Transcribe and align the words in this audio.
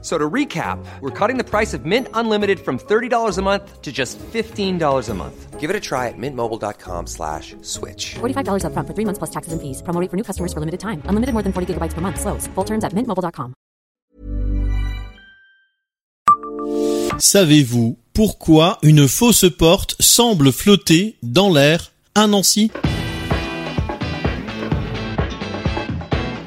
So 0.00 0.16
to 0.16 0.30
recap, 0.30 0.78
we're 1.00 1.10
cutting 1.10 1.38
the 1.38 1.44
price 1.44 1.74
of 1.74 1.84
Mint 1.84 2.06
Unlimited 2.14 2.60
from 2.60 2.78
$30 2.78 3.36
a 3.36 3.42
month 3.42 3.82
to 3.82 3.90
just 3.90 4.16
$15 4.32 5.08
a 5.08 5.14
month. 5.14 5.58
Give 5.58 5.70
it 5.70 5.74
a 5.74 5.80
try 5.80 6.06
at 6.06 6.14
mintmobile.com 6.16 7.08
slash 7.08 7.56
switch. 7.62 8.14
$45 8.20 8.62
upfront 8.62 8.86
for 8.86 8.94
three 8.94 9.04
months 9.04 9.18
plus 9.18 9.30
taxes 9.30 9.52
and 9.52 9.60
fees. 9.60 9.82
Promo 9.82 10.00
rate 10.00 10.08
for 10.08 10.16
new 10.16 10.22
customers 10.22 10.52
for 10.52 10.60
limited 10.60 10.78
time. 10.78 11.02
Unlimited 11.06 11.32
more 11.34 11.42
than 11.42 11.52
40 11.52 11.74
gigabytes 11.74 11.94
per 11.94 12.00
month. 12.00 12.20
Slows. 12.20 12.46
Full 12.54 12.64
terms 12.64 12.84
at 12.84 12.92
mintmobile.com. 12.94 13.54
Savez-vous 17.18 17.98
pourquoi 18.12 18.78
une 18.82 19.08
fausse 19.08 19.46
porte 19.58 19.96
semble 19.98 20.52
flotter 20.52 21.16
dans 21.24 21.50
l'air 21.50 21.92
à 22.14 22.28
Nancy? 22.28 22.70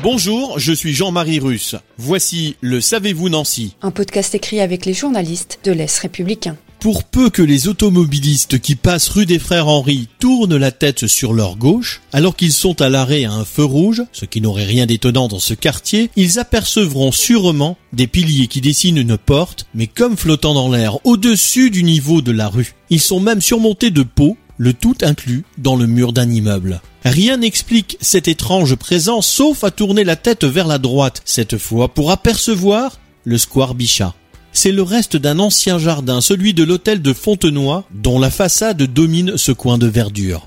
Bonjour, 0.04 0.58
je 0.58 0.73
suis 0.73 0.94
Jean-Marie 0.94 1.40
Russe. 1.40 1.76
Voici 2.00 2.55
le 2.62 2.82
Savez-vous 2.82 3.30
Nancy 3.30 3.76
Un 3.84 3.91
podcast 3.91 4.34
écrit 4.34 4.60
avec 4.60 4.88
les 4.88 4.96
journalistes 4.96 5.60
de 5.64 5.72
l'Est 5.72 6.00
républicain. 6.00 6.58
Pour 6.80 7.04
peu 7.04 7.30
que 7.30 7.44
les 7.44 7.68
automobilistes 7.68 8.60
qui 8.60 8.76
passent 8.76 9.10
rue 9.10 9.27
des 9.27 9.38
Frères 9.38 9.68
Henri 9.68 10.08
tournent 10.18 10.58
la 10.58 10.72
tête 10.72 11.05
sur 11.05 11.34
leur 11.34 11.55
gauche, 11.55 12.02
alors 12.14 12.36
qu'ils 12.36 12.52
sont 12.52 12.82
à 12.82 12.90
l'arrêt 12.90 13.26
à 13.26 13.34
un 13.34 13.46
feu 13.46 13.64
rouge, 13.64 14.02
ce 14.12 14.26
qui 14.26 14.41
n'aurait 14.41 14.66
rien 14.66 14.88
d'étonnant 14.88 15.27
dans 15.27 15.38
ce 15.38 15.54
quartier, 15.54 16.10
ils 16.16 16.40
apercevront 16.40 17.12
sûrement 17.12 17.77
des 17.94 18.08
piliers 18.08 18.48
qui 18.48 18.62
dessinent 18.62 18.98
une 18.98 19.20
porte, 19.20 19.68
mais 19.76 19.86
comme 19.86 20.18
flottant 20.18 20.55
dans 20.55 20.72
l'air, 20.72 20.98
au-dessus 21.05 21.70
du 21.70 21.84
niveau 21.84 22.24
de 22.24 22.32
la 22.32 22.48
rue. 22.48 22.74
Ils 22.90 22.99
sont 22.99 23.20
même 23.20 23.41
surmontés 23.41 23.91
de 23.91 24.02
pots, 24.02 24.35
le 24.62 24.73
tout 24.73 24.95
inclus 25.01 25.43
dans 25.57 25.76
le 25.76 25.87
mur 25.87 26.13
d'un 26.13 26.29
immeuble. 26.29 26.81
Rien 27.04 27.37
n'explique 27.37 27.98
cette 27.99 28.27
étrange 28.27 28.76
présence 28.76 29.26
sauf 29.26 29.63
à 29.63 29.71
tourner 29.71 30.04
la 30.04 30.15
tête 30.15 30.43
vers 30.43 30.67
la 30.67 30.77
droite, 30.77 31.23
cette 31.26 31.57
fois 31.57 31.87
pour 31.87 32.12
apercevoir 32.12 32.99
le 33.23 33.39
square 33.39 33.73
Bichat 33.73 34.13
c'est 34.54 34.73
le 34.73 34.84
reste 34.84 35.15
d'un 35.15 35.39
ancien 35.39 35.79
jardin, 35.79 36.20
celui 36.20 36.54
de 36.54 36.65
l'hôtel 36.65 37.01
de 37.01 37.13
Fontenoy, 37.13 37.84
dont 37.91 38.20
la 38.20 38.29
façade 38.29 38.84
domine 38.84 39.37
ce 39.37 39.54
coin 39.54 39.77
de 39.77 39.87
verdure. 39.87 40.45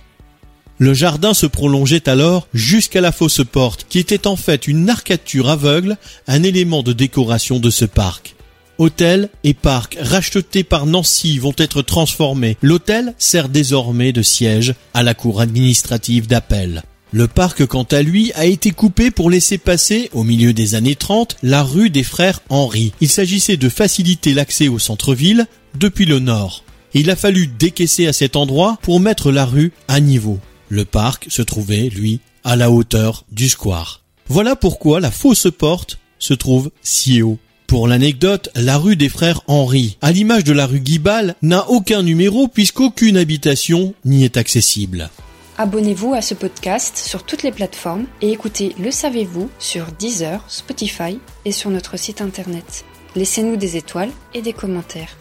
Le 0.79 0.93
jardin 0.93 1.33
se 1.33 1.47
prolongeait 1.47 2.07
alors 2.07 2.47
jusqu'à 2.53 3.01
la 3.01 3.13
fausse 3.13 3.41
porte, 3.51 3.87
qui 3.89 3.99
était 3.99 4.27
en 4.27 4.37
fait 4.37 4.69
une 4.69 4.91
arcature 4.91 5.49
aveugle, 5.49 5.97
un 6.27 6.43
élément 6.43 6.83
de 6.83 6.93
décoration 6.93 7.59
de 7.59 7.71
ce 7.71 7.87
parc. 7.87 8.34
Hôtel 8.79 9.29
et 9.45 9.55
parc 9.55 9.97
rachetés 10.01 10.65
par 10.65 10.87
Nancy 10.87 11.39
vont 11.39 11.55
être 11.59 11.83
transformés. 11.83 12.57
L'hôtel 12.61 13.15
sert 13.19 13.49
désormais 13.49 14.13
de 14.13 14.23
siège 14.23 14.75
à 14.95 15.03
la 15.03 15.15
cour 15.15 15.41
administrative 15.41 16.27
d'appel. 16.27 16.83
Le 17.13 17.29
parc, 17.29 17.65
quant 17.67 17.85
à 17.85 18.03
lui, 18.03 18.33
a 18.35 18.47
été 18.47 18.73
coupé 18.73 19.13
pour 19.13 19.31
laisser 19.31 19.57
passer, 19.57 20.11
au 20.13 20.25
milieu 20.25 20.53
des 20.53 20.75
années 20.75 20.97
30, 20.97 21.37
la 21.45 21.63
rue 21.63 21.89
des 21.89 22.03
frères 22.03 22.41
Henri. 22.49 22.93
Il 23.01 23.09
s'agissait 23.09 23.57
de 23.57 23.69
faciliter 23.69 24.35
l'accès 24.35 24.67
au 24.67 24.81
centre-ville 24.81 25.47
depuis 25.79 26.07
le 26.07 26.19
nord. 26.19 26.65
Il 26.93 27.11
a 27.11 27.17
fallu 27.17 27.47
décaisser 27.47 28.09
à 28.09 28.13
cet 28.13 28.35
endroit 28.35 28.79
pour 28.83 28.99
mettre 28.99 29.31
la 29.31 29.45
rue 29.45 29.73
à 29.87 30.01
niveau. 30.01 30.41
Le 30.69 30.85
parc 30.85 31.27
se 31.29 31.43
trouvait, 31.43 31.89
lui, 31.89 32.19
à 32.43 32.57
la 32.57 32.73
hauteur 32.73 33.25
du 33.31 33.49
square. 33.49 34.03
Voilà 34.27 34.57
pourquoi 34.57 34.99
la 34.99 35.13
fausse 35.13 35.47
porte 35.57 35.99
se 36.19 36.35
trouve 36.35 36.73
si 36.83 37.23
haut. 37.23 37.39
Pour 37.75 37.89
l'anecdote, 37.89 38.51
la 38.55 38.79
rue 38.79 38.95
des 38.95 39.09
frères 39.09 39.41
Henri, 39.49 39.99
à 40.01 40.13
l'image 40.13 40.45
de 40.45 40.53
la 40.53 40.65
rue 40.65 40.79
Guibal, 40.79 41.35
n'a 41.43 41.69
aucun 41.69 42.05
numéro 42.05 42.47
puisqu'aucune 42.47 43.17
habitation 43.17 43.95
n'y 44.05 44.23
est 44.23 44.37
accessible. 44.37 45.11
Abonnez-vous 45.59 46.15
à 46.15 46.23
ce 46.23 46.35
podcast 46.35 46.97
sur 46.97 47.25
toutes 47.25 47.43
les 47.43 47.51
plateformes 47.51 48.07
et 48.23 48.31
écoutez 48.31 48.77
Le 48.79 48.93
Savez-vous 48.93 49.51
sur 49.59 49.87
Deezer, 49.87 50.45
Spotify 50.47 51.19
et 51.45 51.51
sur 51.51 51.71
notre 51.71 51.97
site 51.97 52.21
internet. 52.21 52.85
Laissez-nous 53.17 53.57
des 53.57 53.77
étoiles 53.77 54.13
et 54.35 54.41
des 54.41 54.53
commentaires. 54.53 55.17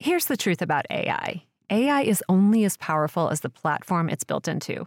Here's 0.00 0.26
the 0.26 0.36
truth 0.36 0.60
about 0.60 0.86
AI 0.90 1.44
AI 1.70 2.02
is 2.02 2.24
only 2.28 2.64
as 2.64 2.76
powerful 2.76 3.28
as 3.30 3.42
the 3.42 3.48
platform 3.48 4.08
it's 4.08 4.24
built 4.24 4.48
into. 4.48 4.86